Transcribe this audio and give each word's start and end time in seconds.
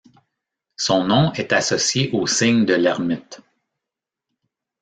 Son 0.77 1.03
nom 1.05 1.31
est 1.33 1.53
associé 1.53 2.09
au 2.11 2.25
signe 2.25 2.65
de 2.65 2.73
Lhermitte. 2.73 3.41